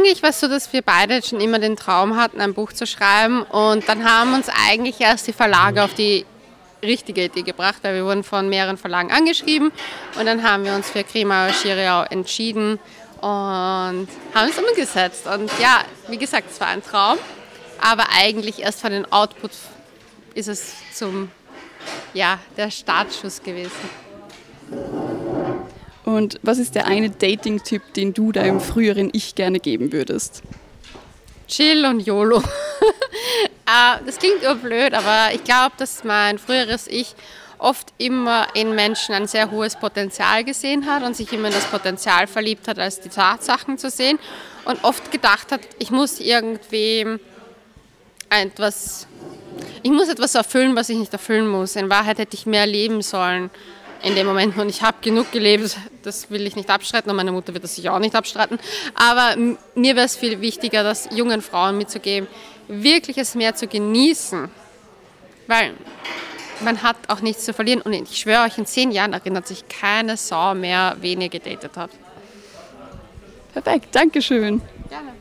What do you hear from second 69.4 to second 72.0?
sich keine Sau mehr, wen ihr gedatet habt.